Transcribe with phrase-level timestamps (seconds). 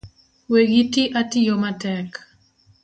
[0.51, 2.09] We giti atiyo matek